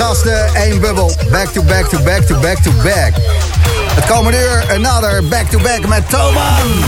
gasten, 0.00 0.54
één 0.54 0.80
bubbel. 0.80 1.10
Back 1.30 1.52
to 1.52 1.62
back 1.62 1.88
to 1.88 1.98
back 2.02 2.26
to 2.26 2.38
back 2.38 2.62
to 2.62 2.70
back. 2.82 3.12
Het 3.94 4.06
komende 4.06 4.38
uur, 4.38 4.64
another 4.70 5.24
back 5.24 5.50
to 5.50 5.58
back 5.58 5.86
met 5.86 6.10
Toman. 6.10 6.84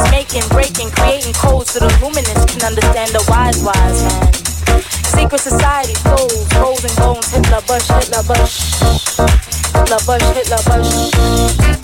It's 0.00 0.10
making, 0.10 0.48
breaking, 0.48 0.90
creating 0.92 1.34
codes 1.34 1.72
so 1.72 1.80
the 1.80 1.92
luminous 2.00 2.44
can 2.46 2.64
understand 2.64 3.10
the 3.10 3.22
wise, 3.28 3.62
wise 3.62 4.02
man. 4.02 4.32
Secret 5.04 5.40
society 5.40 5.94
flows, 5.94 6.48
rolls 6.56 6.84
and 6.84 6.96
bones, 6.96 7.30
Hitler, 7.30 7.60
Bush, 7.66 7.86
Hitler, 7.88 8.22
Bush. 8.24 8.80
Hitler, 9.76 10.00
Bush, 10.06 10.22
Hitler, 10.32 10.62
Bush. 10.64 11.79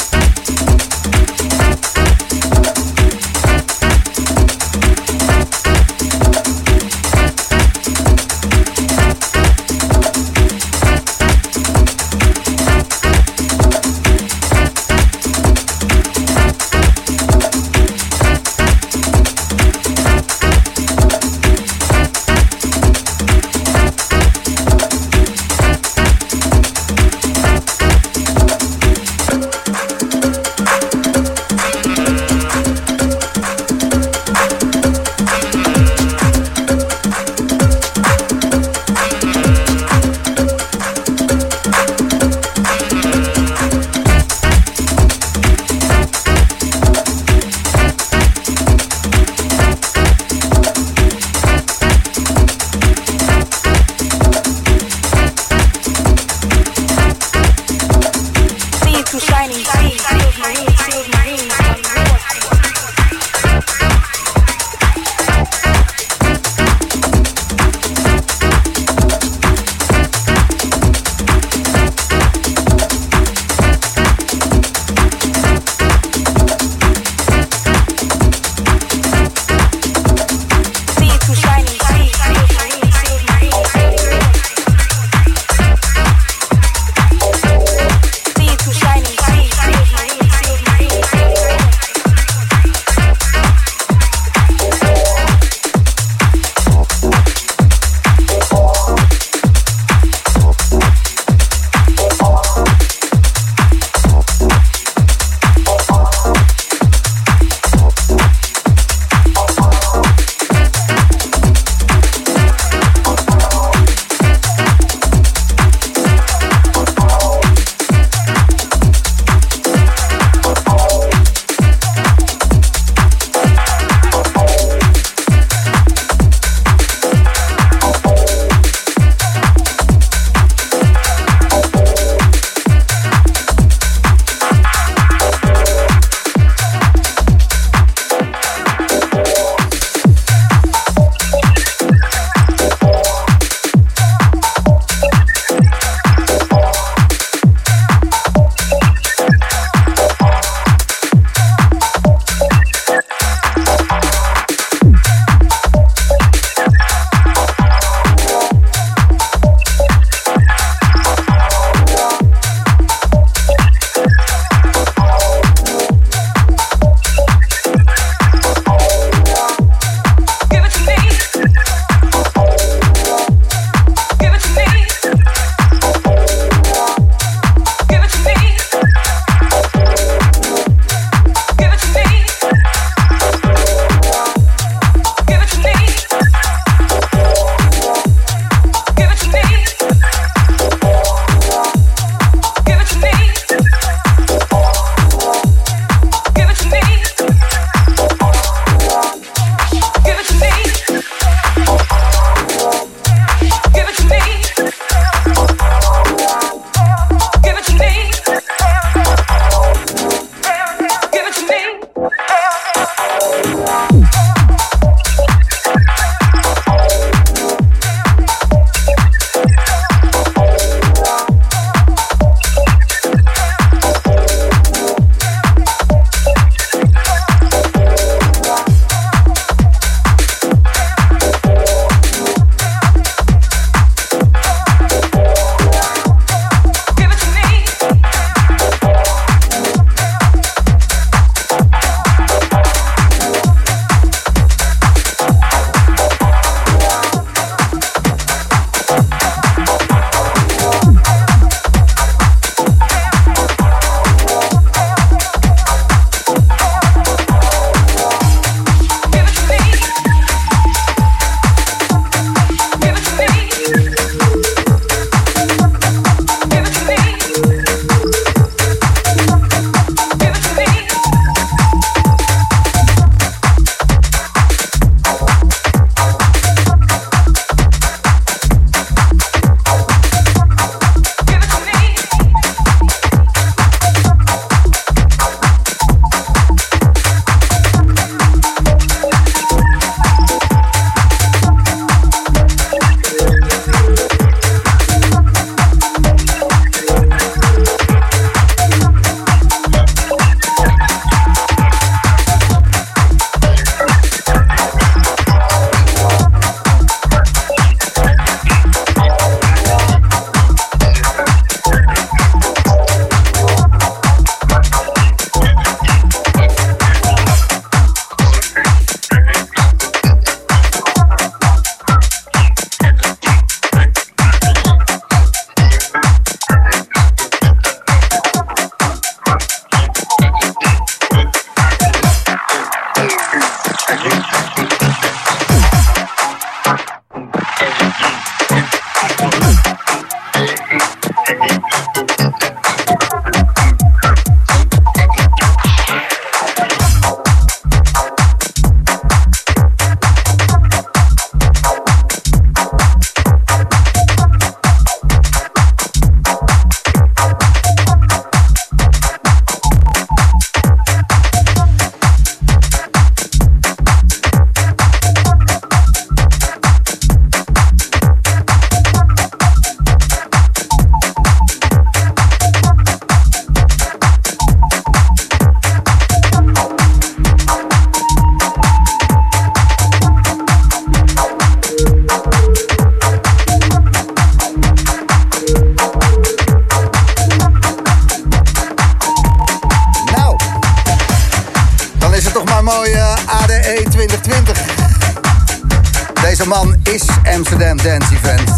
Amsterdam 397.37 397.76
Dance 397.76 398.14
Event. 398.14 398.50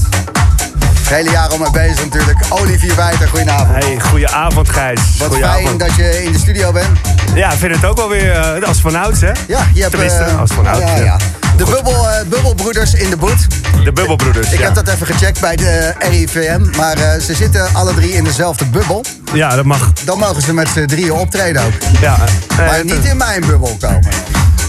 Het 0.99 1.09
hele 1.09 1.31
jaar 1.31 1.49
al 1.49 1.59
mee 1.59 1.71
bezig 1.71 2.05
natuurlijk. 2.05 2.39
Olivier 2.49 2.97
Wijter, 2.97 3.29
goedenavond. 3.29 3.85
Hey, 3.85 4.01
goedenavond 4.01 4.69
Gijs. 4.69 5.01
Wat 5.19 5.29
Goedenavond. 5.29 5.67
fijn 5.67 5.79
dat 5.79 5.95
je 5.95 6.25
in 6.25 6.33
de 6.33 6.39
studio 6.39 6.73
bent. 6.73 6.87
Ja, 7.35 7.53
ik 7.53 7.59
vind 7.59 7.75
het 7.75 7.85
ook 7.85 7.97
wel 7.97 8.09
weer 8.09 8.31
eh, 8.33 8.69
als 8.69 8.81
vanouds, 8.81 9.21
hè? 9.21 9.31
Ja, 9.49 9.67
je 9.75 9.81
hebt... 9.81 9.91
Tenminste, 9.91 10.19
eh, 10.23 10.39
als 10.41 10.51
vanouds. 10.53 10.81
ja, 10.81 10.97
ja. 10.97 11.05
ja. 11.05 11.17
De 11.57 11.65
bubbel, 11.65 12.09
eh, 12.11 12.27
bubbelbroeders 12.27 12.95
in 12.95 13.11
de 13.11 13.17
boet. 13.17 13.47
De 13.85 13.93
Bubbelbroeders, 13.93 14.51
Ik 14.53 14.59
ja. 14.59 14.65
heb 14.65 14.75
dat 14.75 14.89
even 14.89 15.07
gecheckt 15.07 15.41
bij 15.41 15.57
de 15.57 15.95
RIVM. 15.99 16.61
Maar 16.77 16.97
ze 17.21 17.35
zitten 17.35 17.69
alle 17.75 17.95
drie 17.95 18.13
in 18.13 18.25
dezelfde 18.25 18.65
bubbel. 18.65 19.05
Ja, 19.33 19.55
dat 19.57 19.65
mag. 19.65 19.93
Dan 20.05 20.19
mogen 20.19 20.43
ze 20.43 20.55
met 20.55 20.69
z'n 20.69 20.87
drieën 20.87 21.13
optreden 21.13 21.63
ook. 21.63 21.73
Ja, 22.01 22.17
Maar 22.57 22.85
niet 22.85 23.05
in 23.05 23.17
mijn 23.17 23.41
bubbel 23.41 23.77
komen. 23.81 24.09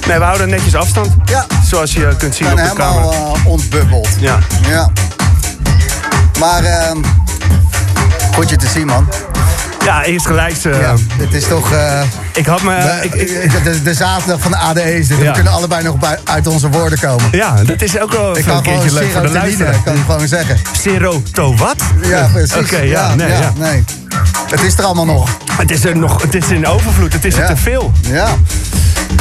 nee, 0.08 0.18
we 0.18 0.24
houden 0.24 0.50
netjes 0.50 0.76
afstand. 0.76 1.10
Ja, 1.26 1.46
Zoals 1.70 1.94
je 1.94 2.16
kunt 2.18 2.36
zien 2.36 2.48
en 2.48 2.54
op 2.54 2.60
de 2.60 2.64
helemaal 2.64 3.10
kamer. 3.10 3.36
eh, 3.36 3.46
ontbubbeld. 3.46 4.08
Ja. 4.20 4.38
Ja. 4.70 4.90
Maar 6.40 6.64
ehm 6.64 6.98
goed 8.34 8.50
je 8.50 8.56
te 8.56 8.68
zien, 8.68 8.86
man. 8.86 9.08
ja, 9.86 10.04
eerst 10.04 10.26
gelijk. 10.26 10.56
Ja, 10.56 10.96
het 11.18 11.34
is 11.34 11.48
toch 11.48 11.72
eh, 11.72 12.02
Ik 12.34 12.46
had 12.46 12.62
me... 12.62 12.76
we- 12.76 13.00
ik, 13.06 13.14
ik- 13.14 13.64
de, 13.64 13.82
de 13.82 13.94
zaterdag 13.94 14.40
van 14.42 14.52
de 14.52 14.58
ADE. 14.58 15.06
Ja. 15.08 15.16
We 15.18 15.32
kunnen 15.32 15.52
allebei 15.54 15.84
nog 15.84 15.96
bij, 15.98 16.20
uit 16.24 16.48
onze 16.48 16.70
woorden 16.70 17.00
komen. 17.00 17.26
ja, 17.32 17.64
dat 17.64 17.82
is 17.82 18.00
ook 18.00 18.12
wel 18.12 18.38
Ik 18.38 18.46
een 18.46 18.62
keertje 18.62 18.94
leuk 18.94 19.12
voor 19.12 19.22
de 19.22 19.28
serotonine, 19.28 19.38
luisteraar. 19.38 19.84
kan 19.84 19.94
ik 19.96 20.02
gewoon 20.06 20.28
zeggen. 20.28 20.58
Seroto 20.82 21.56
wat? 21.56 21.76
Ja, 22.02 22.30
precies. 22.34 22.56
Oké, 22.58 22.78
ja, 22.78 23.16
nee, 23.16 23.28
ja. 23.30 23.54
nee. 23.58 23.84
Het 24.50 24.62
is 24.62 24.78
er 24.78 24.84
allemaal 24.84 25.06
nog. 25.06 25.30
Het 25.58 25.72
is 25.72 25.84
er 25.86 25.98
nog, 25.98 26.22
het 26.22 26.36
is 26.36 26.48
in 26.50 26.68
overvloed, 26.68 27.14
het 27.14 27.26
is 27.26 27.36
er 27.36 27.46
te 27.48 27.56
veel. 27.58 27.92
Ja, 28.02 28.28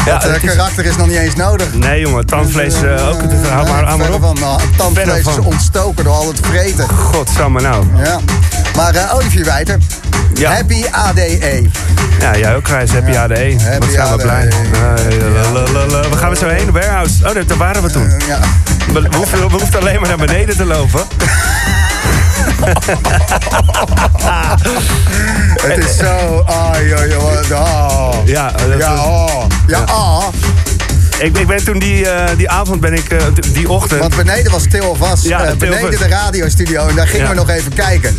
Ja, 0.04 0.14
het 0.14 0.24
eh, 0.24 0.32
het 0.32 0.42
is- 0.42 0.50
karakter 0.50 0.84
is 0.84 0.96
nog 0.96 1.06
niet 1.06 1.16
eens 1.16 1.34
nodig. 1.34 1.74
Nee 1.74 2.00
jongen, 2.00 2.26
tandvlees 2.26 2.74
eh, 2.82 3.08
ook. 3.08 3.20
Het, 3.22 3.48
hou 3.48 3.68
maar, 3.68 3.84
hou 3.84 3.98
maar 3.98 4.12
op. 4.12 4.20
van, 4.20 4.36
nou, 4.40 4.60
tandvlees 4.76 5.26
is 5.26 5.38
ontstoken 5.38 6.04
door 6.04 6.12
al 6.14 6.28
het 6.28 6.40
vreten. 6.46 6.88
Godsamme 6.88 7.60
nou. 7.60 7.84
Ja. 8.04 8.18
Maar 8.76 8.94
eh, 8.94 9.14
Olivier 9.14 9.44
Wijter, 9.44 9.78
Ja. 10.34 10.52
happy 10.52 10.84
ADE. 10.90 11.62
Ja, 12.20 12.36
jij 12.36 12.56
ook 12.56 12.68
Gijs. 12.68 12.90
Happy 12.90 13.16
ADE. 13.16 13.56
Happy 13.62 13.78
Wat 13.78 13.88
zijn 13.92 14.06
we 14.06 14.12
ADE. 14.12 14.22
blij. 14.22 14.48
Eh. 14.48 16.10
We 16.10 16.16
gaan 16.16 16.30
er 16.30 16.36
zo 16.36 16.48
heen, 16.48 16.72
warehouse. 16.72 17.26
Oh, 17.28 17.34
daar- 17.34 17.46
daar 17.46 17.56
waren 17.56 17.82
we 17.82 17.90
toen. 17.90 18.12
Ja. 18.26 18.38
We, 18.92 19.00
we 19.00 19.08
we 19.30 19.56
hoefden 19.58 19.80
alleen 19.80 20.00
maar 20.00 20.08
naar 20.08 20.26
beneden 20.26 20.56
te 20.56 20.64
lopen. 20.64 21.00
Het 25.66 25.84
is 25.84 25.96
zo. 25.96 26.44
Oh, 26.48 26.74
joh, 26.88 27.06
joh, 27.08 27.60
oh. 27.60 28.14
Ja, 28.24 28.50
dat- 28.50 28.78
Ja, 28.78 29.04
oh. 29.04 29.44
Ja, 29.66 29.84
oh. 29.90 30.24
Ik, 31.18 31.38
ik 31.38 31.46
ben 31.46 31.64
toen 31.64 31.78
die, 31.78 32.08
eh, 32.10 32.36
die 32.36 32.50
avond, 32.50 32.80
ben 32.80 32.92
ik, 32.92 33.08
eh, 33.08 33.18
die 33.52 33.68
ochtend... 33.68 34.00
Want 34.00 34.16
beneden 34.16 34.52
was 34.52 34.62
Til 34.70 34.96
vast. 34.98 35.24
Ja, 35.24 35.44
eh, 35.44 35.56
beneden 35.56 35.90
de 35.90 36.08
radiostudio. 36.08 36.86
En 36.86 36.94
daar 36.94 37.06
gingen 37.06 37.24
Ja. 37.24 37.30
we 37.30 37.36
nog 37.36 37.50
even 37.50 37.72
kijken. 37.74 38.16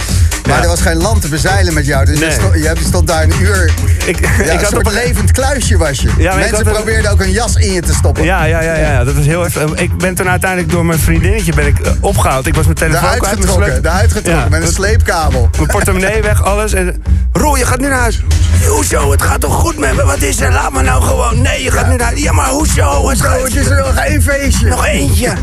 Maar 0.48 0.58
Ja. 0.58 0.62
er 0.64 0.68
was 0.70 0.82
geen 0.82 0.98
land 0.98 1.22
te 1.22 1.28
bezeilen 1.28 1.74
met 1.74 1.86
jou. 1.86 2.06
Dus 2.06 2.20
je, 2.20 2.32
stond, 2.32 2.54
je 2.54 2.74
stond 2.88 3.08
daar 3.08 3.24
een 3.24 3.34
uur. 3.42 3.72
ik, 4.06 4.20
Ja, 4.20 4.28
ik 4.30 4.52
een 4.52 4.58
had 4.58 4.68
soort 4.70 4.88
een- 4.88 4.94
levend 4.94 5.32
kluisje 5.32 5.78
was 5.78 6.00
je. 6.00 6.10
Mensen 6.18 6.58
een- 6.68 6.74
probeerden 6.74 7.12
ook 7.12 7.22
een 7.22 7.32
jas 7.32 7.56
in 7.56 7.72
je 7.74 7.82
te 7.82 7.94
stoppen. 7.94 8.24
Ja, 8.24 8.44
ja, 8.44 8.62
ja, 8.62 8.76
ja, 8.76 9.04
dat 9.04 9.16
was 9.16 9.26
heel 9.26 9.46
even. 9.46 9.76
Ik 9.78 9.98
ben 9.98 10.16
toen 10.16 10.30
uiteindelijk 10.30 10.72
door 10.72 10.86
mijn 10.86 11.00
vriendinnetje 11.00 11.54
ben 11.54 11.68
ik, 11.68 11.80
eh, 11.80 11.92
opgehaald. 12.00 12.48
Ik 12.48 12.56
was 12.56 12.64
mijn 12.66 12.78
telefoon 12.78 13.08
kwijt, 13.10 13.22
mijn 13.22 13.36
getrokken, 13.36 13.66
sleutel- 13.66 13.92
eruit 13.92 14.12
getrokken 14.12 14.52
met 14.52 14.62
een 14.62 14.74
sleepkabel. 14.74 15.50
Mijn 15.56 15.68
portemonnee 15.68 16.22
weg, 16.32 16.44
alles. 16.44 16.74
En, 16.74 17.04
Roel, 17.32 17.56
je 17.58 17.66
gaat 17.66 17.80
nu 17.80 17.88
naar 17.88 18.00
huis. 18.00 18.22
Hoezo? 18.68 19.12
Het 19.12 19.22
gaat 19.22 19.42
toch 19.42 19.54
goed 19.54 19.78
met 19.78 19.96
me? 19.96 20.06
Wat 20.06 20.22
is 20.22 20.40
er? 20.40 20.52
Laat 20.52 20.74
me 20.74 20.82
nou 20.82 21.04
gewoon. 21.04 21.42
Nee, 21.42 21.64
je 21.64 21.72
gaat 21.72 21.88
nu 21.90 21.96
naar 21.96 22.06
huis. 22.08 22.22
Ja, 22.22 22.32
maar 22.32 22.50
hoezo? 22.50 23.10
Het 23.10 23.22
gaat- 23.22 23.42
het 23.42 23.56
is 23.56 23.66
er 23.68 23.78
nog 23.78 23.96
één 23.96 24.22
feestje. 24.22 24.68
Nog 24.68 24.86
eentje. 24.86 25.28
en 25.28 25.36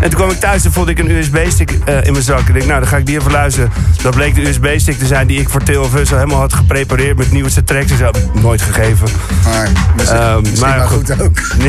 toen 0.00 0.10
kwam 0.14 0.30
ik 0.30 0.40
thuis 0.40 0.64
en 0.64 0.72
voelde 0.72 0.90
ik 0.90 0.98
een 0.98 1.10
USB-stick 1.10 1.70
in 2.02 2.12
mijn 2.12 2.22
zak. 2.24 2.38
En 2.38 2.46
ik 2.48 2.54
dacht, 2.54 2.66
nou, 2.66 2.80
dan 2.80 2.88
ga 2.88 2.96
ik 2.96 3.06
die 3.06 3.18
even 3.18 3.30
luisteren. 3.32 3.70
Dat 4.02 4.14
bleek 4.14 4.34
de 4.34 4.48
USB-stick 4.54 4.98
te 4.98 5.06
zijn 5.06 5.26
die 5.26 5.40
ik 5.40 5.48
voor 5.48 5.62
Theo 5.62 5.82
al 5.82 5.88
helemaal 5.92 6.38
had 6.38 6.52
geprepareerd 6.54 7.16
met 7.16 7.30
nieuwste 7.32 7.64
tracks 7.64 7.90
en 7.90 7.98
zo. 7.98 8.10
Nooit 8.32 8.62
gegeven. 8.62 9.08
Maar 9.44 9.68
misschien, 9.96 10.18
Ehm, 10.18 10.40
misschien 10.40 10.60
maar 10.68 10.78
maar 10.78 10.86
goed, 10.86 11.10
goed. 11.10 11.22
ook. 11.22 11.38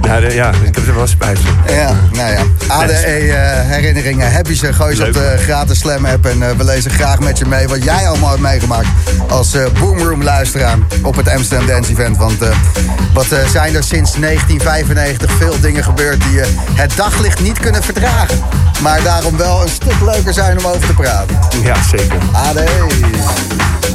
Nou, 0.00 0.20
de- 0.28 0.34
ja, 0.34 0.48
ik 0.64 0.74
heb 0.74 0.86
er 0.86 0.94
wel 0.94 1.06
spijt 1.06 1.38
van. 1.38 1.74
Ja, 1.74 1.92
nou 2.12 2.30
ja. 2.32 2.42
ADE 2.68 2.92
eh, 2.92 3.60
herinneringen 3.70 4.32
heb 4.32 4.46
je 4.46 4.54
ze. 4.54 4.72
Gooi 4.72 4.94
ze 4.96 5.06
op 5.06 5.12
de 5.12 5.34
gratis 5.38 5.78
Slam 5.78 6.04
app. 6.06 6.26
En 6.26 6.42
eh, 6.42 6.56
we 6.56 6.64
lezen 6.64 6.90
graag 6.90 7.18
met 7.20 7.38
je 7.38 7.46
mee 7.46 7.68
wat 7.68 7.84
jij 7.84 8.08
allemaal 8.08 8.28
hebt 8.30 8.40
meegemaakt 8.40 8.86
als 9.28 9.54
eh 9.54 9.62
Boomroom 9.80 10.22
luisteraar 10.22 10.78
op 11.02 11.16
het 11.16 11.28
Amsterdam 11.28 11.66
Dance 11.66 11.90
Event. 11.90 12.16
Want 12.16 12.38
wat 13.12 13.26
zijn 13.52 13.74
er 13.74 13.84
sinds 13.84 14.12
1995 14.14 15.30
veel 15.38 15.60
dingen 15.60 15.84
gebeurd 15.84 16.20
die 16.30 16.40
het 16.74 16.92
daglicht 16.96 17.40
niet 17.40 17.58
kunnen 17.58 17.82
verdragen. 17.82 18.38
Maar 18.82 19.02
daarom 19.02 19.36
wel 19.36 19.62
een 19.62 19.68
stuk 19.68 20.00
leuker 20.04 20.32
zijn 20.32 20.49
om 20.58 20.66
over 20.66 20.86
te 20.86 20.94
praten. 20.94 21.38
Ja, 21.62 21.82
zeker. 21.82 22.18
ADE. 22.32 23.89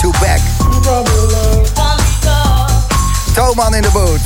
To-back. 0.00 0.40
Toman 3.34 3.74
in 3.74 3.82
de 3.82 3.90
boot. 3.92 4.20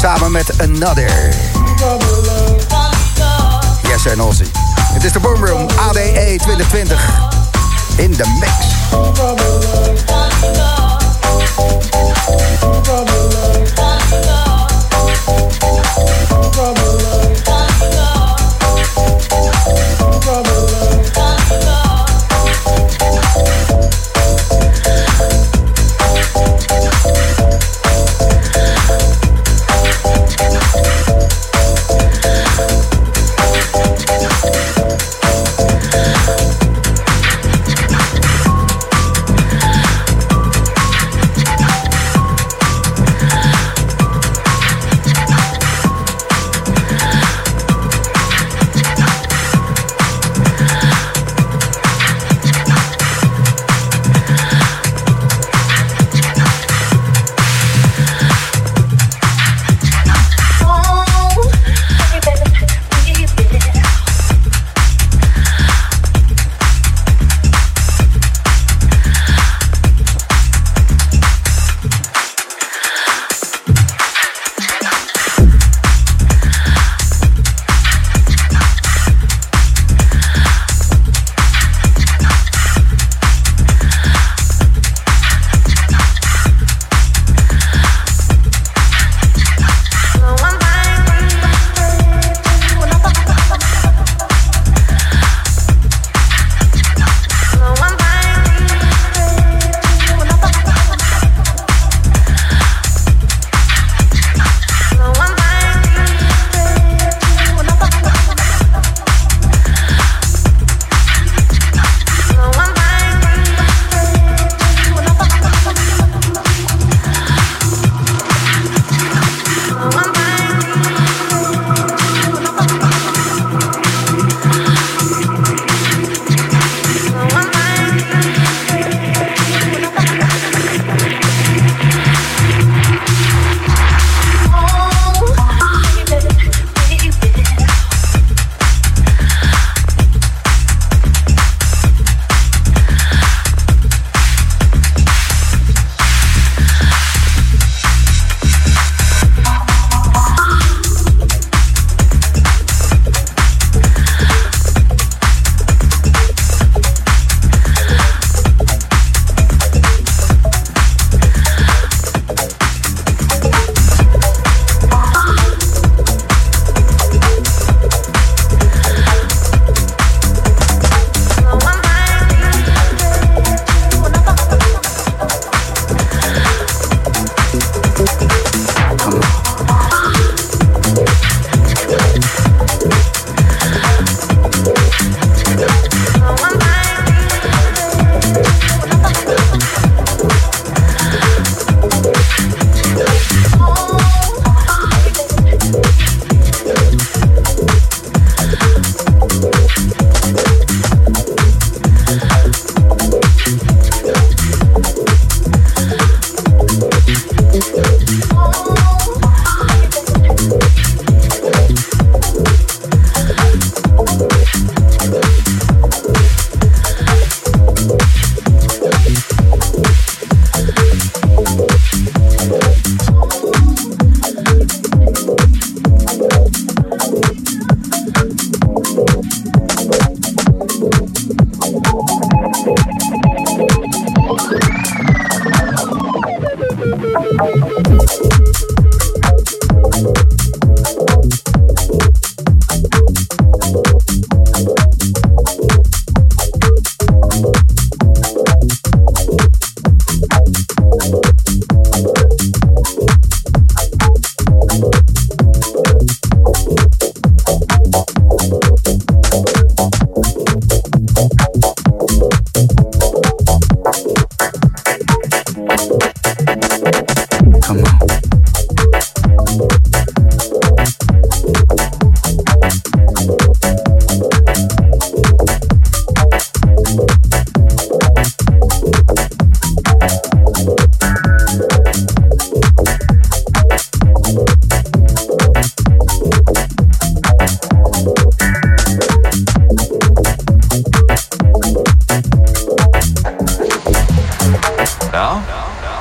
Samen 0.00 0.30
met 0.30 0.60
Another. 0.60 1.34
Yes 3.82 4.06
en 4.06 4.22
Ozzy. 4.22 4.44
Het 4.92 5.04
is 5.04 5.12
de 5.12 5.20
Boomroom 5.20 5.66
ADE 5.88 6.36
2020. 6.38 7.10
In 7.96 8.10
de 8.10 8.36
mix. 8.40 8.52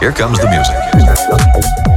Here 0.06 0.14
comes 0.14 0.38
the 0.38 0.48
music. 0.52 1.95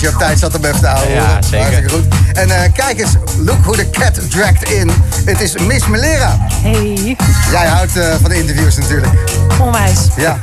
Dus 0.00 0.08
je 0.10 0.16
hebt 0.16 0.28
tijd 0.28 0.38
zat 0.38 0.58
om 0.58 0.64
even 0.64 0.80
te 0.80 0.86
houden. 0.86 1.14
Ja, 1.14 1.42
zeker. 1.42 1.58
Hartstikke 1.58 1.90
goed. 1.90 2.04
En 2.32 2.50
eh, 2.50 2.72
kijk 2.72 3.00
eens, 3.00 3.12
look 3.38 3.58
who 3.60 3.72
the 3.72 3.90
cat 3.90 4.30
dragged 4.30 4.70
in. 4.70 4.90
Het 5.24 5.40
is 5.40 5.56
Miss 5.58 5.86
Melera. 5.86 6.36
Hey, 6.62 7.16
Jij 7.50 7.66
houdt 7.66 7.96
eh, 7.96 8.14
van 8.20 8.30
de 8.30 8.36
interviews 8.36 8.76
natuurlijk. 8.76 9.12
onwijs. 9.60 9.98
Ja. 10.16 10.38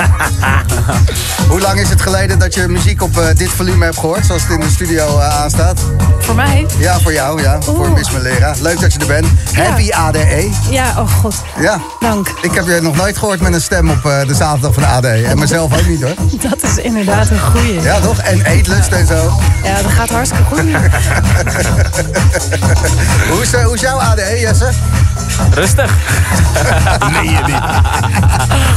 Hoe 1.49 1.61
lang 1.61 1.79
is 1.79 1.89
het 1.89 2.01
geleden 2.01 2.39
dat 2.39 2.53
je 2.53 2.67
muziek 2.67 3.01
op 3.01 3.17
eh, 3.17 3.25
dit 3.35 3.49
volume 3.49 3.83
hebt 3.85 3.99
gehoord, 3.99 4.25
zoals 4.25 4.41
het 4.41 4.51
in 4.51 4.59
de 4.59 4.69
studio 4.69 5.19
aanstaat? 5.19 5.79
Voor 6.19 6.35
mij? 6.35 6.65
Ja, 6.77 6.99
voor 6.99 7.13
jou, 7.13 7.41
ja. 7.41 7.61
Voor. 7.61 7.91
Miss 7.91 8.11
Melera. 8.11 8.53
Leuk 8.61 8.79
dat 8.81 8.93
je 8.93 8.99
er 8.99 9.07
bent. 9.07 9.27
Happy 9.53 9.91
ADE. 9.91 10.49
Ja, 10.69 10.93
oh 10.97 11.11
god. 11.21 11.35
Ja. 11.59 11.81
Dank. 11.99 12.33
Ik 12.41 12.51
heb 12.51 12.65
je 12.65 12.79
nog 12.81 12.95
nooit 12.95 13.17
gehoord 13.17 13.41
met 13.41 13.53
een 13.53 13.61
stem 13.61 13.89
op 13.89 14.05
eh, 14.05 14.27
de 14.27 14.35
zaterdag 14.35 14.73
van 14.73 14.83
de 14.83 14.89
ADE. 14.89 15.25
En 15.25 15.39
mezelf 15.39 15.73
ook 15.73 15.87
niet 15.87 16.01
hoor. 16.01 16.13
Dat 16.49 16.56
is 16.77 16.83
inderdaad 16.83 17.29
een 17.29 17.39
goeie. 17.39 17.81
Ja, 17.81 17.99
toch? 17.99 18.19
En 18.19 18.41
eetlust 18.45 18.91
en 18.91 19.07
zo. 19.07 19.39
Ja, 19.63 19.81
dat 19.81 19.91
gaat 19.91 20.09
hartstikke 20.09 20.43
goed. 20.43 20.59
Hoe 23.29 23.41
is, 23.41 23.53
eh, 23.53 23.65
hoe 23.65 23.73
is 23.73 23.81
jouw 23.81 23.99
ADE, 23.99 24.39
Jesse? 24.39 24.69
Rustig. 25.53 25.91
Nee, 27.11 27.29
je 27.29 27.39
niet. 27.45 27.55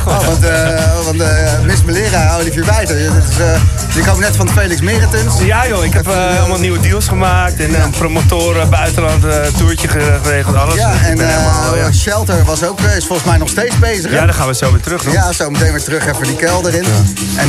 Oh, 0.07 0.27
want 0.27 0.44
eh, 0.44 1.05
want 1.05 1.20
eh, 1.20 1.61
Miss 1.62 1.83
Melera, 1.85 2.37
Olivier 2.37 2.64
Wijter. 2.64 2.99
Je, 2.99 3.11
dit 3.12 3.25
is, 3.31 3.38
eh, 3.38 3.94
je 3.94 4.03
komt 4.05 4.18
net 4.18 4.37
van 4.37 4.49
Felix 4.49 4.81
Meritens. 4.81 5.35
Ja 5.40 5.66
joh, 5.68 5.85
ik 5.85 5.92
heb 5.92 6.07
allemaal 6.09 6.59
nieuwe 6.59 6.81
deals 6.81 7.09
gemaakt. 7.09 7.61
En 7.61 7.83
een 7.83 7.90
promotoren, 7.90 8.70
buitenland, 8.70 9.25
eh, 9.25 9.37
toertje 9.57 9.88
geregeld, 9.88 10.57
alles. 10.57 10.75
Ja, 10.75 10.90
Dus 10.92 11.01
en 11.01 11.20
eh, 11.20 11.27
helemaal, 11.27 11.77
ja. 11.77 11.92
Shelter 11.92 12.44
was 12.44 12.64
ook, 12.64 12.81
eh, 12.81 12.96
is 12.96 13.07
volgens 13.07 13.29
mij 13.29 13.38
nog 13.38 13.49
steeds 13.49 13.79
bezig. 13.79 14.11
hè? 14.11 14.16
ja, 14.16 14.25
dan 14.27 14.35
gaan 14.35 14.46
we 14.46 14.55
zo 14.55 14.73
weer 14.73 14.81
terug. 14.83 15.05
nog. 15.05 15.14
Ja, 15.14 15.33
zo 15.33 15.51
meteen 15.51 15.73
weer 15.73 15.83
terug 15.85 16.07
even 16.07 16.23
die 16.23 16.37
kelder 16.37 16.75
in. 16.75 16.83
ik 16.83 16.88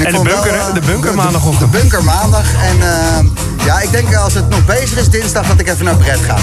En 0.06 0.12
de 0.13 0.21
bunker, 0.21 0.52
wel, 0.52 0.74
De 0.74 0.80
bunker 0.86 1.10
de- 1.12 1.15
maandagochtend. 1.17 1.71
De 1.71 1.78
bunker 1.80 2.04
maandag. 2.04 2.45
En 2.63 2.78
ja, 3.65 3.80
ik 3.80 3.91
denk 3.91 4.15
als 4.15 4.34
het 4.34 4.50
nog 4.50 4.65
bezig 4.65 4.97
is 4.97 5.10
dinsdag 5.10 5.47
dat 5.47 5.60
ik 5.60 5.67
even 5.69 5.86
naar 5.86 5.95
Brett 5.95 6.19
ga. 6.28 6.36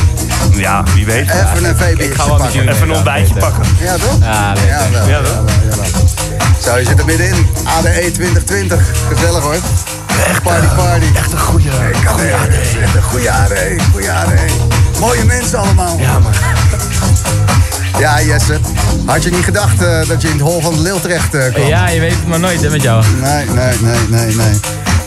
Ja, 0.52 0.83
wie 0.94 1.07
weet. 1.07 1.28
Even 1.31 1.64
een 1.64 1.76
VB 1.76 2.00
Ik 2.00 2.14
ga 2.14 2.26
wel 2.26 2.38
met 2.38 2.52
Even 2.61 2.83
een 2.83 2.92
ontbijtje 2.92 3.35
pakken. 3.35 3.62
Ja, 3.81 3.97
toch? 3.97 4.18
Ja, 4.21 4.55
wel. 4.92 5.07
Ja. 5.09 5.21
Zo, 6.62 6.77
je 6.77 6.85
zit 6.85 6.99
er 6.99 7.05
middenin. 7.05 7.47
ADE 7.64 8.11
2020. 8.12 8.81
Gezellig 9.09 9.42
hoor. 9.42 9.57
Echt 10.27 10.42
party 10.42 10.66
party. 10.66 11.07
Echt 11.14 11.33
een 11.33 11.38
goede, 11.38 11.71
goede 12.07 12.35
AD. 12.35 12.49
Echt 12.83 12.94
een 12.94 13.03
goede 13.03 13.31
AD. 13.31 13.53
Goede 13.92 14.12
AD. 14.12 14.29
Mooie 15.01 15.25
mensen 15.25 15.59
allemaal. 15.59 15.99
Ja, 15.99 16.18
man. 16.18 16.33
Ja, 17.99 18.23
Jesse. 18.23 18.59
Had 19.07 19.23
je 19.23 19.31
niet 19.31 19.44
gedacht 19.44 19.83
eh, 19.83 20.07
dat 20.09 20.23
je 20.23 20.29
in 20.29 20.35
het 20.35 20.42
hol 20.42 20.61
van 20.61 20.75
de 20.75 20.81
leeuw 20.81 21.01
terecht 21.01 21.35
eh, 21.35 21.53
kwam? 21.53 21.66
Ja, 21.66 21.88
je 21.88 22.01
weet 22.01 22.11
het 22.11 22.27
maar 22.27 22.40
nooit 22.40 22.61
hè, 22.61 22.71
met 22.71 22.83
jou. 22.83 23.05
Nee, 23.21 23.44
nee, 23.47 23.77
nee, 23.81 23.99
nee, 24.09 24.35
nee. 24.35 24.61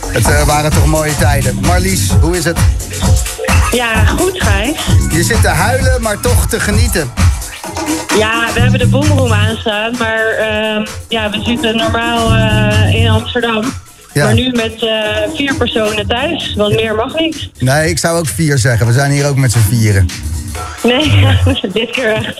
Het 0.08 0.30
eh, 0.30 0.44
waren 0.44 0.72
toch 0.72 0.86
mooie 0.86 1.16
tijden. 1.16 1.60
Marlies, 1.62 2.10
hoe 2.22 2.38
is 2.38 2.44
het? 2.44 2.58
Ja, 3.72 4.06
goed 4.06 4.44
Gijs. 4.44 4.78
Je 5.10 5.24
zit 5.24 5.42
te 5.42 5.48
huilen, 5.48 6.02
maar 6.02 6.20
toch 6.20 6.48
te 6.48 6.60
genieten. 6.60 7.12
Ja, 8.18 8.54
we 8.54 8.60
hebben 8.60 8.80
de 8.80 8.88
boomroom 8.88 9.32
aanstaan, 9.32 9.96
maar 9.98 10.26
ehm, 10.28 10.86
ja, 11.08 11.30
we 11.30 11.42
zitten 11.44 11.78
normaal 11.78 12.36
eh, 12.36 12.94
in 12.94 13.10
Amsterdam. 13.10 13.74
Ja. 14.14 14.26
Maar 14.26 14.34
nu 14.34 14.52
met 14.52 14.84
eh, 14.84 15.36
vier 15.36 15.56
personen 15.56 16.08
thuis, 16.08 16.54
want 16.56 16.76
meer 16.76 16.96
mag 16.96 17.18
niet. 17.18 17.50
Nee, 17.60 17.90
ik 17.90 17.98
zou 17.98 18.18
ook 18.18 18.28
vier 18.28 18.58
zeggen. 18.58 18.88
We 18.88 18.94
zijn 18.94 19.12
hier 19.12 19.28
ook 19.28 19.36
met 19.36 19.52
z'n 19.52 19.60
vieren. 19.60 20.06
Nee, 20.84 21.28
dit 21.74 21.90
keer 21.90 22.14
echt. 22.14 22.38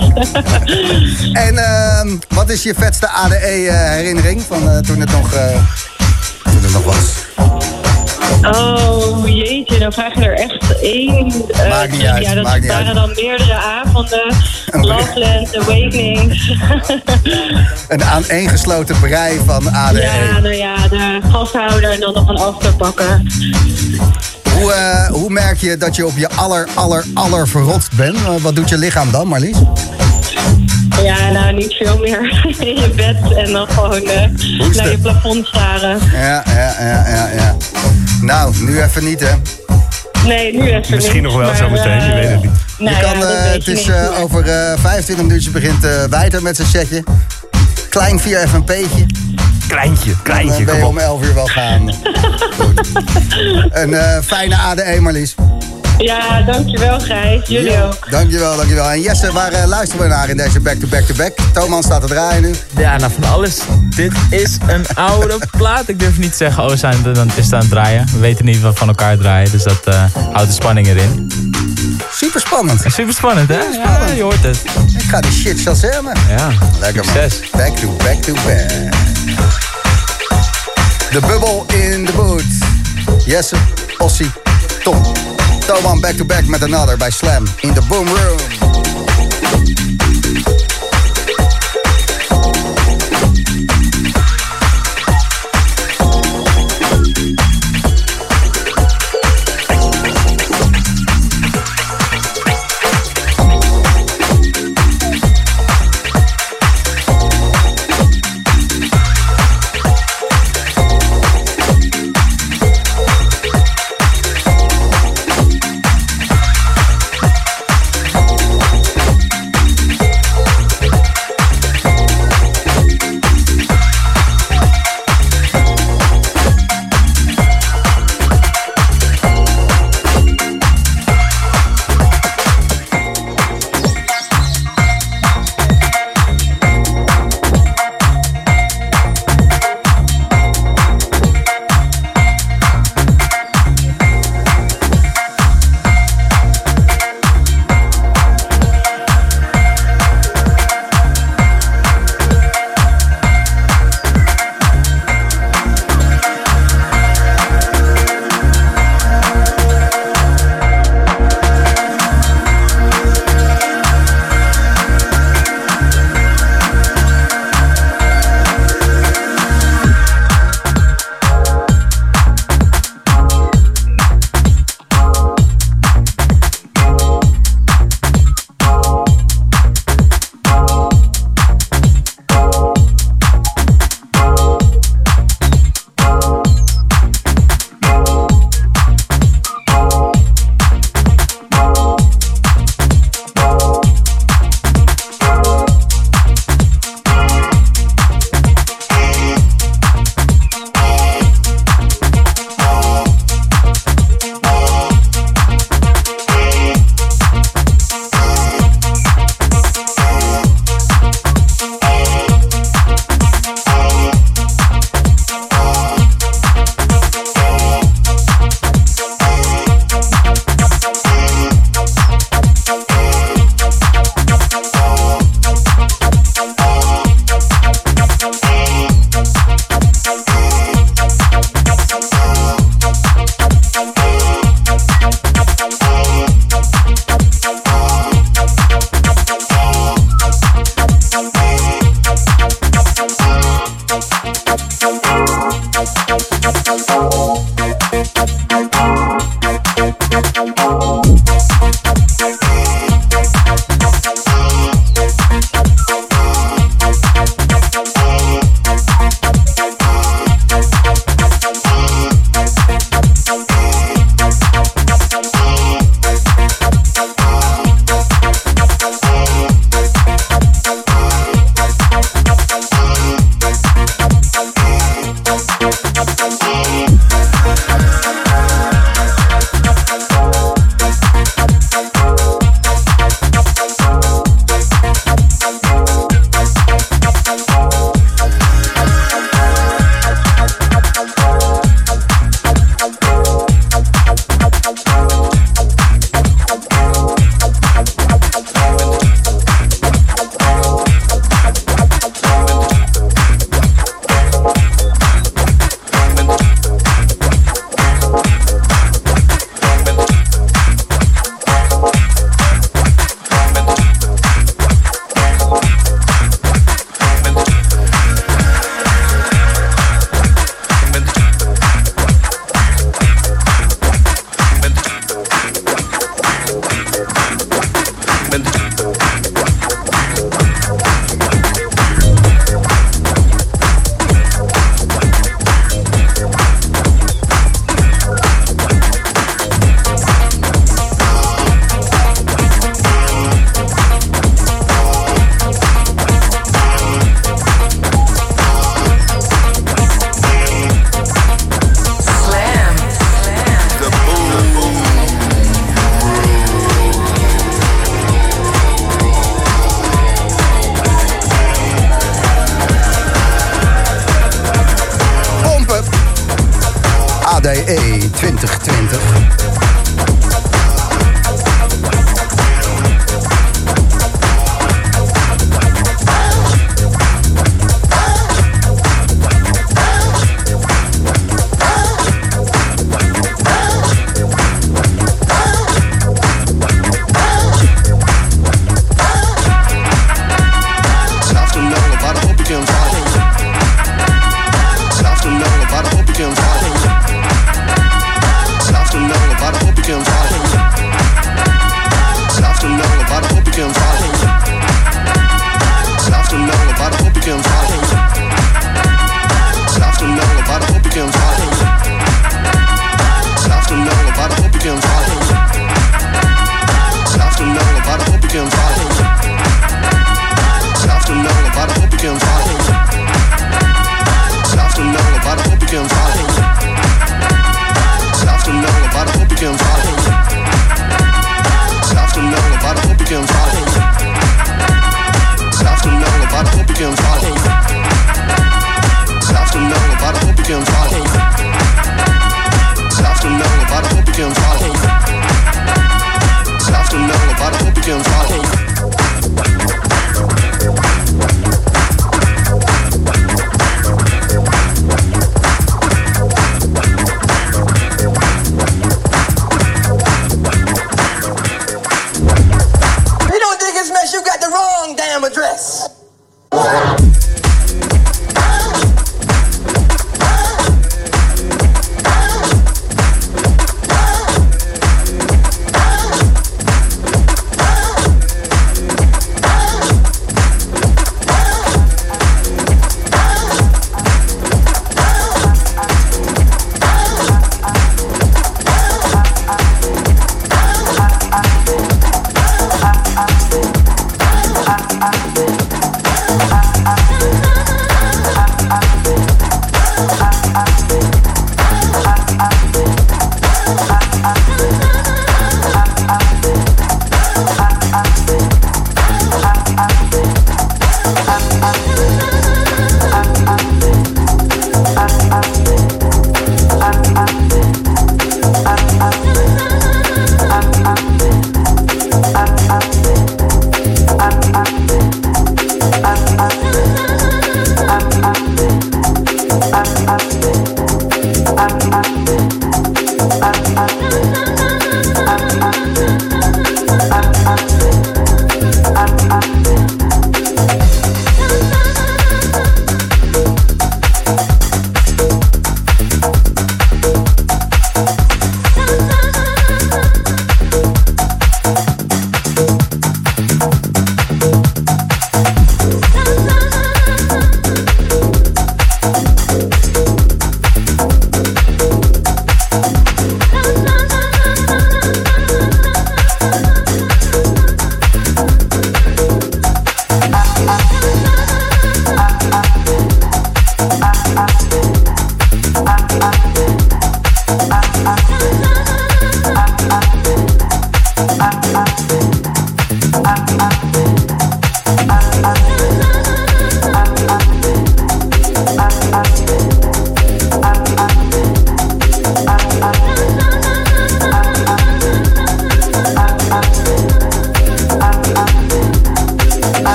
En 1.34 1.58
ehm, 1.58 2.18
wat 2.30 2.50
is 2.50 2.64
je 2.64 2.74
vetste 2.78 3.08
ADE-herinnering 3.08 4.42
van 4.42 4.70
eh, 4.70 4.78
toen, 4.78 5.00
het 5.00 5.12
nog, 5.12 5.32
toen 6.44 6.62
het 6.62 6.74
nog 6.74 6.84
was? 6.84 7.26
Oh 8.42 9.28
jeetje, 9.28 9.80
dan 9.80 9.92
vraag 9.94 10.14
je 10.14 10.22
er 10.26 10.38
echt 10.40 10.82
één. 10.82 11.34
eh, 11.52 11.70
Maakt 11.70 11.92
niet 11.92 12.06
uit, 12.06 12.24
Ja, 12.24 12.34
dat 12.34 12.44
maakt 12.44 12.62
niet 12.62 12.72
waren 12.72 12.86
uit. 12.86 12.96
dan 12.96 13.12
meerdere 13.16 13.54
avonden. 13.54 14.34
Loveland, 14.72 15.56
Awakenings. 15.58 16.52
Een 17.88 18.04
aaneengesloten 18.04 19.00
brei 19.00 19.40
van 19.46 19.74
ADE. 19.74 20.02
ja, 20.02 20.40
nou 20.40 20.54
ja, 20.56 20.76
de 20.88 21.20
gashouder 21.32 21.92
en 21.92 22.00
dan 22.00 22.14
nog 22.14 22.30
een 22.30 22.38
after 22.38 22.74
pakken. 22.76 23.28
Hoe, 24.60 24.72
eh, 24.74 25.08
hoe 25.10 25.30
merk 25.30 25.58
je 25.58 25.78
dat 25.78 25.96
je 25.96 26.06
op 26.06 26.18
je 26.18 26.30
aller, 26.30 26.68
aller, 26.74 27.06
aller 27.14 27.48
verrotst 27.48 27.96
bent? 27.96 28.16
Eh, 28.16 28.22
wat 28.42 28.56
doet 28.56 28.70
je 28.70 28.78
lichaam 28.78 29.12
dan, 29.12 29.28
Marlies? 29.28 29.58
Ja, 31.04 31.30
nou 31.32 31.54
niet 31.54 31.74
veel 31.74 31.98
meer 31.98 32.44
in 32.60 32.76
je 32.82 32.90
bed 32.96 33.34
en 33.36 33.52
dan 33.52 33.68
gewoon 33.70 34.04
naar 34.76 34.90
je 34.92 34.98
plafond 35.02 35.48
staren. 35.48 36.00
Ja, 36.14 36.44
ja, 36.48 36.76
ja, 36.80 37.08
ja, 37.08 37.30
ja. 37.36 37.56
Nou, 38.22 38.54
nu 38.66 38.82
even 38.82 39.04
niet, 39.04 39.20
hè. 39.20 39.34
Nee, 40.26 40.54
nu 40.54 40.72
even 40.72 40.96
Misschien 40.96 41.14
niet, 41.14 41.24
nog 41.24 41.36
wel 41.36 41.46
maar, 41.46 41.56
zometeen, 41.56 42.04
je 42.04 42.12
eh, 42.12 42.14
weet 42.14 42.30
het 42.30 42.42
niet. 42.42 42.52
nou 42.78 42.96
je 42.96 43.02
kan, 43.02 43.24
eh, 43.24 43.52
het 43.52 43.68
is 43.68 43.88
eh, 43.88 44.22
over 44.22 44.48
eh 44.50 44.80
25 44.80 45.26
minuutjes 45.26 45.52
begint 45.52 45.84
eh 45.84 46.04
Wijter 46.10 46.42
met 46.42 46.56
zijn 46.56 46.68
setje. 46.68 47.04
Klein 47.90 48.20
4 48.20 48.48
FNP'tje. 48.48 49.06
Kleintje, 49.68 50.12
Dan 50.12 50.22
kleintje, 50.24 50.64
ben 50.64 50.76
je 50.76 50.82
kom 50.82 50.90
om 50.90 50.96
op. 50.98 51.02
11 51.04 51.24
uur 51.24 51.34
wel 51.34 51.46
gaan. 51.46 51.90
Goed. 52.60 52.88
Een 53.70 53.94
eh, 53.94 54.22
fijne 54.24 54.58
ADE 54.58 54.98
Marlies. 55.00 55.36
Ja, 56.02 56.42
dankjewel 56.42 57.00
Gijs. 57.00 57.48
Jullie 57.48 57.72
Ja, 57.72 57.84
ook. 57.84 58.12
Dankjewel, 58.12 58.56
dankjewel. 58.56 58.90
En 58.90 59.02
Jesse, 59.02 59.32
waar 59.32 59.52
eh, 59.52 59.68
luisteren 59.68 60.04
we 60.04 60.10
naar 60.10 60.30
in 60.30 60.38
deze 60.38 60.60
back-to-back-to-back? 60.60 61.34
Thomas 61.54 61.86
staat 61.86 62.02
te 62.02 62.08
draaien 62.08 62.42
nu. 62.42 62.56
Ja, 62.78 62.98
nou 62.98 63.12
van 63.20 63.32
alles. 63.32 63.58
Dit 63.96 64.12
is 64.30 64.58
een 64.68 64.86
oude 64.94 65.38
plaat. 65.58 65.88
Ik 65.88 66.00
durf 66.00 66.18
niet 66.18 66.32
te 66.32 66.38
zeggen, 66.38 66.64
oh, 66.64 66.70
we 66.70 66.78
zijn, 66.78 67.02
dan 67.14 67.32
is 67.36 67.44
het 67.46 67.54
aan 67.54 67.60
het 67.60 67.70
draaien. 67.70 68.06
We 68.12 68.20
weten 68.20 68.46
niet 68.46 68.62
wat 68.62 68.78
van 68.78 68.88
elkaar 68.88 69.18
draaien, 69.18 69.52
dus 69.52 69.64
dat 69.64 69.80
eh, 69.84 70.04
houdt 70.32 70.48
de 70.48 70.54
spanning 70.54 70.88
erin. 70.88 71.32
Super 72.12 72.42
spannend. 72.42 72.84
Super 72.88 73.14
spannend, 73.14 73.50
hè? 73.50 73.60
Ja, 73.60 74.06
je 74.16 74.22
hoort 74.22 74.44
het. 74.44 74.62
Ik 74.98 75.10
ga 75.10 75.22
die 75.22 75.32
shit 75.32 75.60
shazammen. 75.60 76.14
Ja, 76.30 76.48
Lekker 76.80 77.06
man. 77.06 77.14
succes. 77.14 77.50
Back 77.50 77.76
to 77.78 77.88
back 77.98 78.22
to 78.22 78.34
back. 78.34 78.70
De 81.12 81.20
bubbel 81.28 81.66
in 81.68 82.06
de 82.06 82.12
boot. 82.12 82.44
Jesse, 83.26 83.56
Ossie, 83.98 84.32
Tom. 84.84 85.02
Toman 85.72 86.02
back 86.02 86.18
to 86.18 86.26
back 86.26 86.48
met 86.48 86.64
another 86.64 86.98
bij 86.98 87.12
Slam 87.12 87.46
in 87.62 87.74
the 87.74 87.82
Boom 87.90 88.08
Room. 88.08 88.61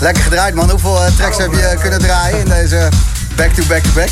Lekker 0.00 0.22
gedraaid 0.22 0.54
man. 0.54 0.70
Hoeveel 0.70 1.04
eh, 1.04 1.12
tracks 1.16 1.36
heb 1.38 1.52
je 1.52 1.60
eh, 1.60 1.80
kunnen 1.80 1.98
draaien 1.98 2.38
in 2.38 2.48
deze 2.48 2.88
back-to-back-to-back? 3.36 4.08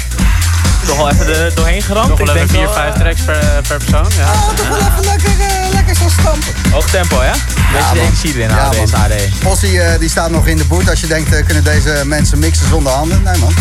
Toch 0.86 0.98
al 0.98 1.10
even 1.10 1.26
de, 1.26 1.52
doorheen 1.54 1.82
geramd. 1.82 2.08
Nog 2.08 2.18
wel 2.18 2.36
ik 2.36 2.42
even 2.42 2.48
4, 2.48 2.68
5 2.68 2.94
eh, 2.94 3.00
tracks 3.00 3.20
per, 3.22 3.62
persoon. 3.78 4.06
Ja. 4.16 4.32
Oh, 4.32 4.48
toch 4.48 4.68
wel 4.68 4.78
even 4.78 5.04
lekker, 5.04 5.30
lekker 5.72 5.96
zo 5.96 6.08
stampen. 6.20 6.52
Hoog 6.72 6.90
tempo, 6.90 7.20
hè? 7.20 7.30
Beetje 7.30 7.78
ja, 7.78 7.92
de 7.92 8.00
energie 8.00 8.34
erin, 8.34 8.48
ja, 8.48 8.70
deze 8.70 8.96
AD. 8.96 10.00
Die 10.00 10.08
staat 10.08 10.30
nog 10.30 10.46
in 10.46 10.56
de 10.56 10.64
boot. 10.64 10.90
Als 10.90 11.00
je 11.00 11.06
denkt, 11.06 11.44
kunnen 11.44 11.64
deze 11.64 12.02
mensen 12.04 12.38
mixen 12.38 12.68
zonder 12.68 12.92
handen? 12.92 13.22
Nee 13.22 13.38
man. 13.38 13.54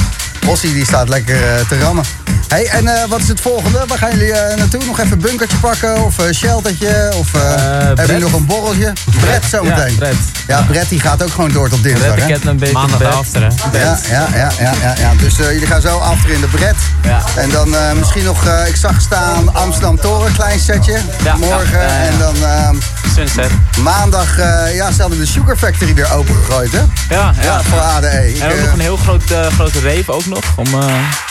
Ossie 0.47 0.73
die 0.73 0.85
staat 0.85 1.09
lekker 1.09 1.67
te 1.67 1.79
rammen. 1.79 2.05
Hey, 2.53 2.67
en 2.67 2.87
eh, 2.87 3.09
wat 3.09 3.19
is 3.19 3.27
het 3.27 3.41
volgende? 3.41 3.83
Waar 3.87 3.97
gaan 3.97 4.11
jullie 4.11 4.31
eh, 4.33 4.57
naartoe? 4.57 4.85
Nog 4.85 4.99
even 4.99 5.11
een 5.11 5.19
bunkertje 5.19 5.57
pakken? 5.57 6.03
Of 6.03 6.17
een 6.17 6.33
sheltertje? 6.35 7.11
Of 7.17 7.33
eh, 7.33 7.41
hebben 7.41 7.93
Brett. 7.93 8.09
jullie 8.09 8.23
nog 8.23 8.33
een 8.33 8.45
borreltje? 8.45 8.93
Brett 9.19 9.45
zometeen. 9.45 9.91
Ja, 9.91 9.97
Brett. 9.97 10.15
Ja, 10.47 10.61
Brett 10.61 10.89
die 10.89 10.99
gaat 10.99 11.23
ook 11.23 11.31
gewoon 11.31 11.51
door 11.51 11.69
tot 11.69 11.83
dinsdag, 11.83 12.15
hè? 12.15 12.27
ik 12.33 12.43
een 12.43 12.57
beetje 12.57 12.73
Maandag 12.73 13.17
after, 13.17 13.41
hè? 13.41 13.79
Ja, 13.79 13.99
ja, 14.09 14.27
ja, 14.33 14.51
ja, 14.59 14.73
ja, 14.81 14.95
ja. 14.99 15.11
Dus 15.17 15.39
eh, 15.39 15.51
jullie 15.51 15.67
gaan 15.67 15.81
zo 15.81 15.97
achter 15.97 16.29
in 16.29 16.41
de 16.41 16.47
Bret. 16.47 16.75
Ja. 17.03 17.21
En 17.35 17.49
dan 17.49 17.75
eh, 17.75 17.91
misschien 17.93 18.23
nog, 18.23 18.45
eh, 18.45 18.67
ik 18.67 18.75
zag 18.75 19.01
staan 19.01 19.53
Amsterdam 19.53 19.99
Toren, 19.99 20.33
klein 20.33 20.59
setje. 20.59 20.99
Ja, 21.23 21.35
Morgen. 21.35 21.79
ja. 21.81 21.87
En 21.87 22.17
dan 22.19 22.35
ehm, 22.43 22.75
Sunset. 23.15 23.51
maandag, 23.81 24.37
eh, 24.37 24.75
ja, 24.75 24.91
ze 24.91 25.01
hadden 25.01 25.19
de 25.19 25.25
Sugar 25.25 25.57
Factory 25.57 25.93
weer 25.93 26.13
opengegooid, 26.13 26.71
hè? 26.71 26.79
Ja, 26.79 26.87
ja. 27.09 27.33
Ja, 27.43 27.61
voor 27.63 27.79
ADE. 27.79 28.29
Ik, 28.29 28.39
En 28.41 28.51
ook 28.51 28.57
eh, 28.57 28.63
nog 28.63 28.73
een 28.73 28.79
heel 28.79 28.97
groot, 28.97 29.31
eh, 29.31 29.47
grote 29.47 29.79
rave 29.79 30.11
ook 30.11 30.25
nog. 30.25 30.43
Om 30.55 30.65
eh, 30.73 30.85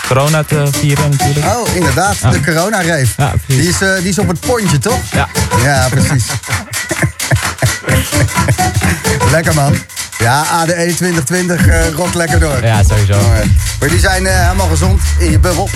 corona 0.07 0.43
te 0.45 0.65
vieren 0.71 1.12
natuurlijk. 1.19 1.47
Oh, 1.47 1.75
inderdaad, 1.75 2.17
de 2.31 2.41
corona-reef. 2.45 3.15
Ja, 3.17 3.33
die, 3.47 3.69
is, 3.69 3.81
eh, 3.81 3.97
die 3.97 4.09
is 4.09 4.19
op 4.19 4.29
het 4.29 4.41
pontje, 4.41 4.79
toch? 4.79 5.01
Ja. 5.13 5.29
Ja, 5.63 5.89
precies. 5.89 6.25
lekker, 9.35 9.55
man. 9.55 9.75
Ja, 10.19 10.43
ADE 10.53 10.73
2020 10.97 11.67
eh 11.67 11.89
rokt 11.97 12.15
lekker 12.15 12.41
door. 12.41 12.65
Ja, 12.65 12.83
sowieso. 12.83 13.13
Alright. 13.13 13.47
Maar 13.81 13.89
die 13.89 13.99
zijn 13.99 14.27
eh, 14.27 14.41
helemaal 14.43 14.69
gezond 14.69 15.01
in 15.19 15.31
je 15.31 15.39
bubbel. 15.39 15.69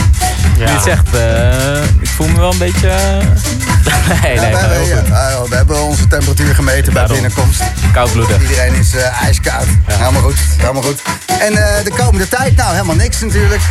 Je 0.58 0.64
het 0.64 0.82
zegt, 0.82 1.14
eh, 1.14 1.82
ik 2.00 2.08
voel 2.08 2.28
me 2.28 2.38
wel 2.38 2.52
een 2.52 2.58
beetje... 2.58 2.88
eh, 2.88 3.16
nee, 4.22 4.34
Ja, 4.34 4.40
nee, 4.40 4.50
we, 4.50 4.56
hebben, 4.56 4.86
ja, 5.08 5.42
we 5.48 5.54
hebben 5.56 5.82
onze 5.82 6.06
temperatuur 6.06 6.54
gemeten 6.54 6.92
bij 6.92 7.06
binnenkomst. 7.06 7.62
Koudbloedig. 7.92 8.40
Iedereen 8.42 8.74
is 8.74 8.94
eh, 8.94 9.22
ijskoud. 9.22 9.66
Helemaal 9.84 10.22
goed, 10.22 10.36
helemaal 10.56 10.82
goed. 10.82 11.02
En 11.40 11.76
eh, 11.76 11.84
de 11.84 11.90
komende 11.96 12.28
tijd, 12.28 12.56
nou 12.56 12.72
helemaal 12.72 12.96
niks 12.96 13.20
natuurlijk. 13.20 13.62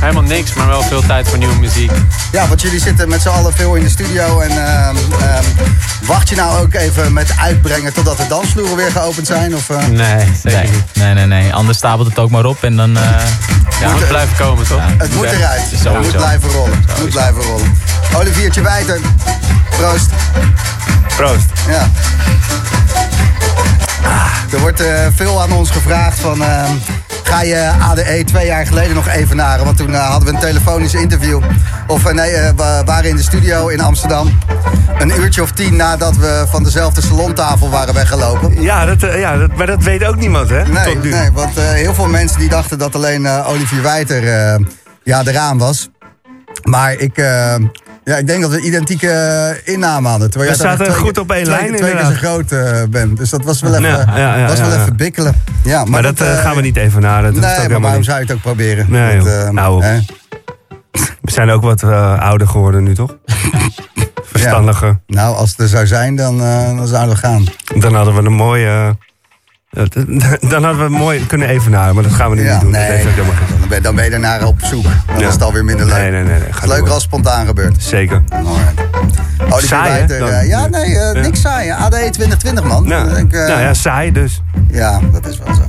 Helemaal 0.00 0.22
niks, 0.22 0.52
maar 0.54 0.66
wel 0.66 0.82
veel 0.82 1.02
tijd 1.06 1.28
voor 1.28 1.38
nieuwe 1.38 1.54
muziek. 1.58 1.90
Ja, 2.32 2.48
want 2.48 2.60
jullie 2.62 2.80
zitten 2.80 3.08
met 3.08 3.22
z'n 3.22 3.28
allen 3.28 3.52
veel 3.54 3.74
in 3.74 3.82
de 3.84 3.90
studio. 3.90 4.40
En 4.40 4.50
ehm, 4.50 4.96
ehm, 5.20 5.44
wacht 6.02 6.28
je 6.28 6.36
nou 6.36 6.60
ook 6.62 6.74
even 6.74 7.12
met 7.12 7.32
uitbrengen 7.40 7.92
totdat 7.92 8.16
de 8.16 8.26
dansvloeren 8.28 8.76
weer 8.76 8.90
geopend 8.90 9.26
zijn? 9.26 9.54
Of, 9.56 9.70
eh? 9.70 9.86
Nee, 10.16 10.28
zeker 10.42 10.58
Nee, 10.62 10.70
niet. 10.70 10.84
nee, 10.94 11.14
nee, 11.14 11.26
nee. 11.26 11.54
Anders 11.54 11.78
stapelt 11.78 12.08
het 12.08 12.18
ook 12.18 12.30
maar 12.30 12.44
op 12.44 12.62
en 12.64 12.76
dan... 12.76 12.96
eh, 12.96 13.02
Ja, 13.80 13.90
moet 13.92 14.08
blijven 14.08 14.36
komen, 14.36 14.66
toch? 14.66 14.78
Ja. 14.78 14.94
Het 14.98 15.14
moet 15.14 15.24
eruit. 15.24 15.62
Het 15.70 16.00
moet 16.02 16.16
blijven 16.16 16.50
rollen. 16.50 16.82
Het 16.86 17.00
moet 17.00 17.10
blijven 17.10 17.42
rollen. 17.42 17.72
Oliviertje 18.16 18.62
Wijter, 18.62 19.00
proost. 19.70 20.06
Proost. 21.16 21.46
Ja. 21.68 21.88
Ah, 24.04 24.52
Er 24.52 24.60
wordt 24.60 24.80
eh, 24.80 25.06
veel 25.14 25.42
aan 25.42 25.52
ons 25.52 25.70
gevraagd 25.70 26.18
van... 26.20 26.42
ehm, 26.42 26.70
ga 27.28 27.42
je 27.42 27.72
ADE 27.80 28.22
twee 28.24 28.46
jaar 28.46 28.66
geleden 28.66 28.94
nog 28.94 29.08
even 29.08 29.36
naren? 29.36 29.64
Want 29.64 29.76
toen 29.76 29.94
eh, 29.94 30.10
hadden 30.10 30.28
we 30.28 30.34
een 30.34 30.40
telefonisch 30.40 30.94
interview. 30.94 31.40
Of 31.86 32.06
eh, 32.06 32.14
nee, 32.14 32.30
eh, 32.30 32.48
we 32.56 32.82
waren 32.84 33.10
in 33.10 33.16
de 33.16 33.22
studio 33.22 33.68
in 33.68 33.80
Amsterdam. 33.80 34.38
Een 34.98 35.20
uurtje 35.20 35.42
of 35.42 35.50
tien 35.50 35.76
nadat 35.76 36.16
we 36.16 36.44
van 36.48 36.62
dezelfde 36.62 37.00
salontafel 37.00 37.70
waren 37.70 37.94
weggelopen. 37.94 38.62
Ja, 38.62 38.84
dat, 38.84 39.00
ja 39.00 39.36
dat, 39.36 39.56
maar 39.56 39.66
dat 39.66 39.82
weet 39.82 40.04
ook 40.04 40.16
niemand, 40.16 40.50
hè? 40.50 40.64
Nee, 40.64 40.84
Tot 40.84 41.02
nu. 41.02 41.10
nee 41.10 41.32
want 41.32 41.54
heel 41.60 41.94
veel 41.94 42.08
mensen 42.08 42.38
die 42.38 42.48
dachten 42.48 42.78
dat 42.78 42.94
alleen 42.94 43.28
Olivier 43.28 43.82
Wijter 43.82 44.22
ja, 45.02 45.22
eraan 45.24 45.58
was. 45.58 45.88
Maar 46.62 46.92
ik, 46.92 47.22
ja, 48.08 48.16
ik 48.16 48.26
denk 48.26 48.42
dat 48.42 48.50
we 48.50 48.60
identieke 48.60 49.08
eh, 49.10 49.72
innamen 49.74 50.10
hadden. 50.10 50.30
Terwijl 50.30 50.50
We 50.52 50.56
zaten 50.58 50.84
twee- 50.84 50.96
goed 50.96 51.18
op 51.18 51.30
één 51.32 51.46
lijn, 51.46 51.76
Twee 51.76 51.90
keer 51.92 52.04
zo 52.04 52.10
groot 52.10 52.52
eh, 52.52 52.82
bent. 52.90 53.16
Dus 53.16 53.30
dat 53.30 53.44
was 53.44 53.60
wel 53.60 53.70
even, 53.74 53.88
Ja, 53.88 54.16
ja, 54.16 54.36
ja, 54.36 54.46
was 54.46 54.60
wel 54.60 54.72
even 54.72 54.96
bikkelen. 54.96 55.34
Ja, 55.64 55.78
maar, 55.78 55.90
Maar 55.90 56.02
dat 56.02 56.20
eh, 56.20 56.38
gaan 56.38 56.54
we 56.56 56.62
niet 56.62 56.76
even 56.76 57.00
naar. 57.00 57.22
Dat 57.22 57.32
Nee, 57.32 57.40
maar 57.68 57.80
waarom 57.80 57.92
niet. 57.96 58.04
zou 58.04 58.18
je 58.18 58.24
het 58.24 58.34
ook 58.34 58.40
proberen? 58.40 58.86
Nee, 58.88 59.16
Dat, 59.16 59.26
joh. 59.26 59.48
Nou, 59.50 59.84
hè? 59.84 59.98
We 61.20 61.30
zijn 61.30 61.50
ook 61.50 61.62
wat 61.62 61.82
ouder 62.18 62.48
geworden 62.48 62.82
nu, 62.82 62.94
toch? 62.94 63.16
Verstandiger. 64.32 65.00
Nou, 65.06 65.36
als 65.36 65.50
het 65.50 65.58
er 65.60 65.68
zou 65.68 65.86
zijn, 65.86 66.16
dan, 66.16 66.38
dan 66.76 66.86
zouden 66.86 67.14
we 67.14 67.20
gaan. 67.20 67.44
Dan 67.78 67.94
hadden 67.94 68.14
we 68.14 68.20
een 68.22 68.32
mooie... 68.32 68.96
dan 70.50 70.64
hadden 70.64 70.84
we 70.84 70.88
mooi 70.88 71.26
kunnen 71.26 71.48
evenaren, 71.48 71.94
maar 71.94 72.02
dat 72.04 72.12
gaan 72.12 72.30
we 72.30 72.36
nu 72.36 72.50
niet 72.50 72.60
doen. 72.60 72.70
nee, 72.70 72.86
dat 72.86 72.96
heeft 72.96 73.08
ook 73.08 73.14
helemaal 73.14 73.34
geen 73.46 73.57
ben, 73.68 73.82
dan 73.82 73.94
ben 73.94 74.04
je 74.04 74.10
daarna 74.10 74.46
op 74.46 74.60
zoek. 74.62 74.82
Dan 74.82 75.18
Ja. 75.18 75.26
is 75.26 75.32
het 75.32 75.42
alweer 75.42 75.64
minder 75.64 75.86
leuk. 75.86 75.96
Nee, 75.96 76.10
nee, 76.10 76.22
nee. 76.24 76.38
leuker 76.62 76.78
door. 76.84 76.90
als 76.90 77.02
spontaan 77.02 77.46
gebeurt. 77.46 77.82
Zeker. 77.82 78.22
Saai, 79.58 79.90
Wijter, 79.90 80.18
dan? 80.18 80.28
eh, 80.28 80.48
ja, 80.48 80.66
nee, 80.66 80.84
eh, 80.84 81.12
Ja. 81.14 81.20
niks 81.20 81.40
saai. 81.40 81.70
AD 81.70 81.90
2020, 81.90 82.64
man. 82.64 82.84
Ja. 82.84 83.04
Ik 83.16 83.32
eh, 83.32 83.46
nou 83.46 83.60
ja, 83.60 83.74
saai 83.74 84.12
dus. 84.12 84.40
Ja, 84.70 85.00
dat 85.12 85.26
is 85.26 85.38
wel 85.38 85.54
zo. 85.54 85.62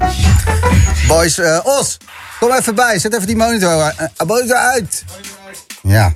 Boys, 1.08 1.38
eh, 1.39 1.60
Os, 1.64 1.97
kom 2.39 2.52
even 2.52 2.76
bij. 2.76 3.00
Zet 3.00 3.14
even 3.14 3.28
die 3.28 3.36
monitor, 3.36 3.93
monitor 4.28 4.56
uit. 4.58 5.04
Ja. 5.82 6.14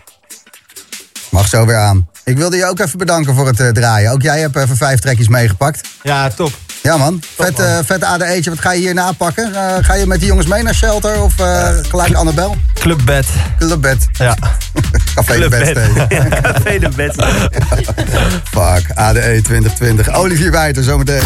Mag 1.29 1.47
zo 1.47 1.65
weer 1.65 1.77
aan. 1.77 2.07
Ik 2.23 2.37
wilde 2.37 2.57
je 2.57 2.65
ook 2.65 2.79
even 2.79 2.97
bedanken 2.97 3.35
voor 3.35 3.47
het 3.47 3.59
eh, 3.59 3.67
draaien. 3.69 4.11
Ook 4.11 4.21
jij 4.21 4.39
hebt 4.39 4.55
even 4.55 4.77
vijf 4.77 4.99
trekjes 4.99 5.27
meegepakt. 5.27 5.87
Ja, 6.03 6.29
top. 6.29 6.51
Ja 6.83 6.97
man, 6.97 7.21
vet, 7.35 7.59
eh, 7.59 7.77
vet 7.85 8.03
ADE'tje. 8.03 8.49
Wat 8.49 8.59
ga 8.59 8.71
je 8.71 8.79
hierna 8.79 9.11
pakken? 9.11 9.53
Eh, 9.55 9.75
ga 9.81 9.93
je 9.93 10.07
met 10.07 10.19
die 10.19 10.27
jongens 10.27 10.47
mee 10.47 10.63
naar 10.63 10.73
Shelter 10.75 11.21
of 11.21 11.39
eh, 11.39 11.69
gelijk 11.89 12.13
Annabel? 12.13 12.55
Clubbed. 12.73 13.25
Clubbed. 13.59 14.07
Ja. 14.11 14.35
Café 15.15 15.49
de. 15.49 16.05
Ja, 16.09 16.27
Café 16.41 16.79
de 16.79 16.89
Beste. 16.95 17.25
Fuck, 18.53 18.91
ADE 18.93 19.41
2020. 19.43 20.15
Olivier 20.15 20.51
Wijter 20.51 20.83
zometeen. 20.83 21.21